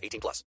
[0.00, 0.44] 18 plus.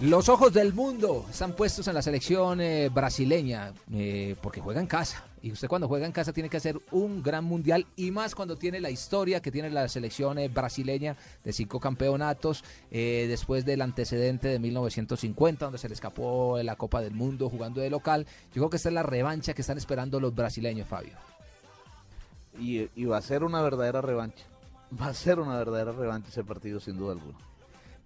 [0.00, 4.86] Los ojos del mundo están puestos en la selección eh, brasileña eh, porque juega en
[4.86, 5.24] casa.
[5.42, 8.56] Y usted cuando juega en casa tiene que hacer un gran mundial y más cuando
[8.56, 13.82] tiene la historia que tiene la selección eh, brasileña de cinco campeonatos eh, después del
[13.82, 18.26] antecedente de 1950 donde se le escapó la Copa del Mundo jugando de local.
[18.54, 21.12] Yo creo que esta es la revancha que están esperando los brasileños, Fabio.
[22.60, 24.44] Y, y va a ser una verdadera revancha.
[25.00, 27.38] Va a ser una verdadera revancha ese partido sin duda alguna.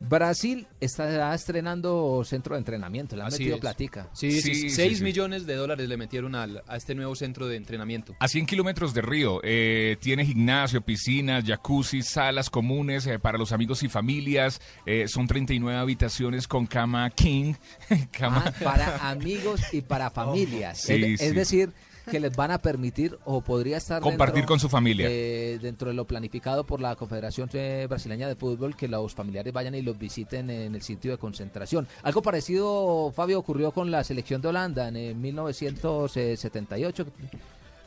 [0.01, 3.61] Brasil está estrenando centro de entrenamiento, le han Así metido es.
[3.61, 4.11] platica.
[4.13, 5.05] Sí, Sí, sí, sí, 6 sí.
[5.05, 8.15] millones de dólares le metieron al- a este nuevo centro de entrenamiento.
[8.19, 13.53] A 100 kilómetros de Río, eh, tiene gimnasio, piscinas, jacuzzi, salas comunes eh, para los
[13.53, 14.61] amigos y familias.
[14.85, 17.55] eh, son 39 habitaciones con cama king.
[18.13, 20.79] cama- Ah, para amigos y para familias.
[20.83, 21.73] Sí, es, decir,
[22.11, 25.09] que les van a permitir o podría estar Compartir dentro con su familia.
[25.09, 29.53] de- dentro de lo planificado por la Confederación eh, Brasileña de Fútbol que los familiares
[29.53, 31.87] vayan y los visiten en el sitio de concentración.
[32.03, 37.07] Algo parecido, Fabio, ocurrió con la selección de Holanda en eh, 1978.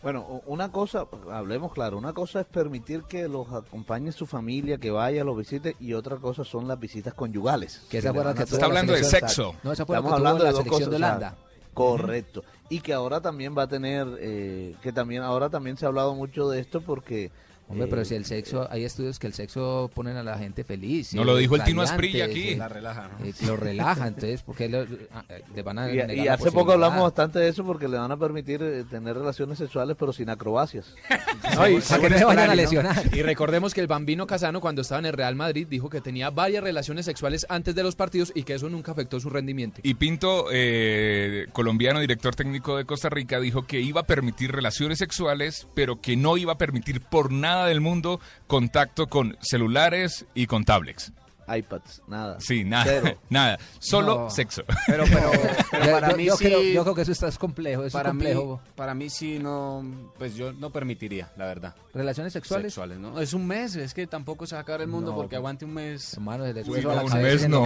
[0.03, 4.77] Bueno, u- una cosa, hablemos claro, una cosa es permitir que los acompañe su familia,
[4.77, 7.81] que vaya, los visite, y otra cosa son las visitas conyugales.
[7.89, 9.55] Que esa la que tuvo Está la hablando de sexo.
[9.63, 10.89] No, esa fue la que Estamos hablando la de dos selección cosas.
[10.91, 11.37] de o sea, Holanda.
[11.73, 12.43] correcto.
[12.69, 16.15] Y que ahora también va a tener, eh, que también ahora también se ha hablado
[16.15, 17.31] mucho de esto porque...
[17.69, 20.63] Hombre, eh, pero si el sexo, hay estudios que el sexo ponen a la gente
[20.63, 21.13] feliz.
[21.13, 22.49] No eh, lo dijo el Tino Asprilla aquí.
[22.49, 25.97] eh, La relaja, eh, lo relaja, entonces, porque le, ah, eh, le van a Y,
[25.97, 28.83] negar y la hace poco hablamos bastante de eso porque le van a permitir eh,
[28.89, 30.93] tener relaciones sexuales pero sin acrobacias.
[31.55, 32.55] No, y Para que no se vayan a ¿no?
[32.55, 33.15] lesionar.
[33.15, 36.29] Y recordemos que el Bambino Casano, cuando estaba en el Real Madrid, dijo que tenía
[36.29, 39.79] varias relaciones sexuales antes de los partidos y que eso nunca afectó su rendimiento.
[39.83, 44.99] Y Pinto, eh, colombiano, director técnico de Costa Rica, dijo que iba a permitir relaciones
[44.99, 50.47] sexuales, pero que no iba a permitir por nada del mundo contacto con celulares y
[50.47, 51.11] con tablets.
[51.47, 52.39] iPads, nada.
[52.39, 53.17] Sí, nada, Cero.
[53.29, 54.29] nada, solo No.
[54.29, 54.63] sexo.
[54.85, 55.31] Pero, pero,
[55.71, 56.45] pero para yo, mí yo sí.
[56.45, 58.59] creo, yo creo que eso está es complejo, eso para es mí, complejo.
[58.75, 59.83] para mí sí no,
[60.17, 61.75] pues yo no permitiría, la verdad.
[61.93, 62.73] Relaciones sexuales.
[62.73, 63.19] Sexuales, ¿no?
[63.19, 65.65] Es un mes, es que tampoco se va a acabar el mundo No, porque aguante
[65.65, 66.13] un mes.
[66.13, 67.59] Hermano, les Uy, sube a la no, un mes no.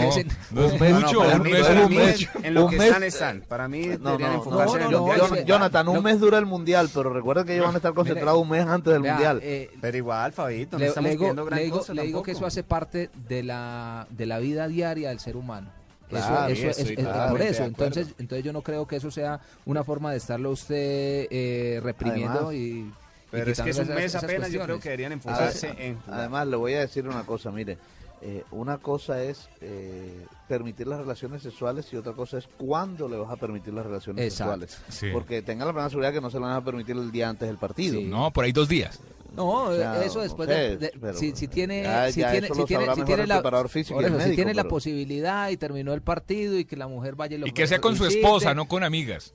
[0.51, 2.29] No Un mes, mucho, un mí, mes, para un mí mes.
[2.43, 3.41] en lo un que mes- están están.
[3.47, 5.45] Para mí No, deberían no, enfocarse no, en el no, mundial.
[5.45, 8.49] Jonathan, un mes dura el mundial, pero recuerda que ellos van a estar concentrados un
[8.49, 9.39] mes antes del mundial.
[9.43, 12.31] eh, Pero igual, Fabito, no le, estamos pidiendo gran le digo- cosa le digo que
[12.31, 13.70] eso hace parte de la,
[14.09, 15.69] de la vida diaria del ser humano.
[16.09, 17.63] Claro, eso, eso, es, por eso.
[17.63, 22.47] Entonces, entonces yo no creo que eso sea una forma de estarlo usted eh, reprimiendo
[22.49, 22.91] Además- y, y
[23.31, 25.67] Pero es que es un mes esas- esas apenas, yo creo que deberían Además, enfocarse
[25.87, 26.19] en jugar.
[26.19, 27.77] además, le voy a decir una cosa, mire,
[28.23, 33.15] eh, una cosa es eh, permitir las relaciones sexuales y otra cosa es cuándo le
[33.15, 34.67] vas a permitir las relaciones Exacto.
[34.67, 34.81] sexuales.
[34.89, 35.07] Sí.
[35.13, 37.47] Porque tenga la plena seguridad que no se le van a permitir el día antes
[37.47, 37.95] del partido.
[37.99, 38.03] Sí.
[38.05, 38.99] No, por ahí dos días.
[39.31, 42.19] No, O sea, eso después no de, sé, de- pero si, si tiene, ya- si
[42.19, 45.93] ya tiene, si tiene, si tiene la, físico eso, si tiene la posibilidad y terminó
[45.93, 48.53] el partido y que la mujer vaya y lo Y que sea con su esposa,
[48.53, 49.33] no con amigas.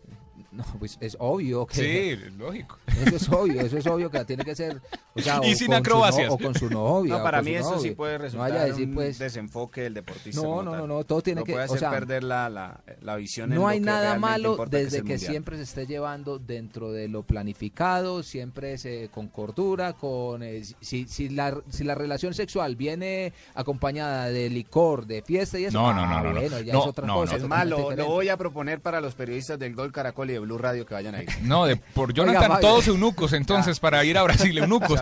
[0.56, 1.74] No, pues es obvio que
[2.16, 2.78] Sí, lógico.
[3.04, 4.80] eso es obvio, eso es obvio que tiene que ser
[5.14, 6.30] o sea, Y o sin con su no- acrobacias.
[6.32, 7.16] o con su novia.
[7.18, 10.40] No, para mí eso sí puede resultar decir un pues desenfoque del deportista.
[10.40, 12.80] No, no, no, no, todo tiene Lo que- puede o hacer sea, perder la, la,
[13.02, 15.86] la visión en no lo hay que nada malo desde es que, siempre se esté
[15.86, 21.60] llevando dentro de lo planificado, siempre es, eh, con cordura, con eh, si, si la
[21.68, 26.06] si la relación sexual viene acompañada de licor, de fiesta y eso, No, no, ah,
[26.06, 26.40] no, no, no.
[26.40, 27.32] bueno, ya No, es otra no, cosa.
[27.32, 27.36] no.
[27.36, 30.38] Es totalmente más, lo, voy a proponer para los periodistas del Gol Caracol y de
[30.46, 31.26] Blue Radio que vayan ahí.
[31.42, 32.60] No, de, por Jonathan, Fabio.
[32.68, 35.00] todos eunucos entonces para ir a Brasil, eunucos.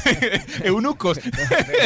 [0.64, 1.18] eunucos.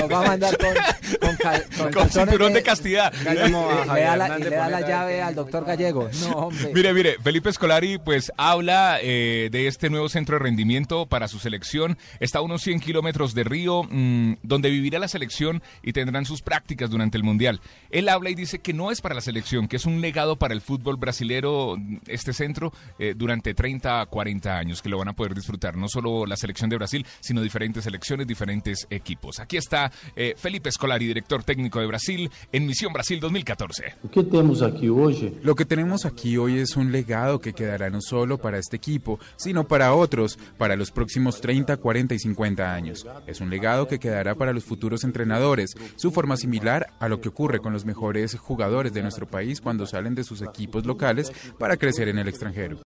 [0.01, 0.75] Nos va a mandar con,
[1.21, 3.13] con, cal- con Con calzones cinturón de castidad.
[3.43, 6.09] Como le da la, y Hernández le da la Boneta, llave al doctor Gallego.
[6.21, 6.71] No, hombre.
[6.75, 11.39] Mire, mire, Felipe Escolari pues habla eh, de este nuevo centro de rendimiento para su
[11.39, 11.99] selección.
[12.21, 16.43] Está a unos 100 kilómetros de Río, mm, donde vivirá la selección y tendrán sus
[16.43, 17.61] prácticas durante el Mundial.
[17.91, 20.55] Él habla y dice que no es para la selección, que es un legado para
[20.55, 25.09] el fútbol brasilero mm, este centro eh, durante 30 a 40 años, que lo van
[25.09, 29.41] a poder disfrutar, no solo la selección de Brasil, sino diferentes selecciones, diferentes equipos.
[29.41, 33.95] Aquí está eh, Felipe Scolari, director técnico de Brasil, en Misión Brasil 2014.
[34.05, 37.91] O que temos aqui hoje Lo que tenemos aquí hoy es un legado que quedará
[37.91, 42.75] no solo para este equipo, sino para otros, para los próximos 30, 40 y 50
[42.75, 43.07] años.
[43.27, 47.29] Es un legado que quedará para los futuros entrenadores, su forma similar a lo que
[47.29, 51.77] ocurre con los mejores jugadores de nuestro país cuando salen de sus equipos locales para
[51.77, 52.74] crecer en el extranjero.